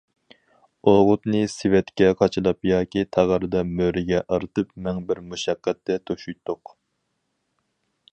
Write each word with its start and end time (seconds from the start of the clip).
ئوغۇتنى 0.91 1.41
سېۋەتكە 1.55 2.07
قاچىلاپ 2.21 2.67
ياكى 2.69 3.03
تاغاردا 3.17 3.61
مۈرىگە 3.81 4.23
ئارتىپ، 4.37 4.73
مىڭبىر 4.87 5.21
مۇشەققەتتە 5.33 5.99
توشۇيتتۇق. 6.11 6.73